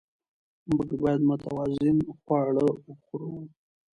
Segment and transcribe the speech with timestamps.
[0.71, 3.33] موږ باید متوازن خواړه وخورو